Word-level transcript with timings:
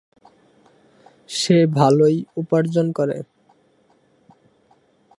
সে 1.29 1.57
ভালোই 1.75 2.17
উপার্জন 2.37 2.87
করে। 2.91 3.17